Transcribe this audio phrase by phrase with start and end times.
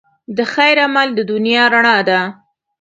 [0.37, 2.19] د خیر عمل د دنیا رڼا ده.